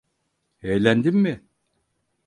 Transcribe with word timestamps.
Eğlendin 0.61 1.15
mi? 1.17 1.43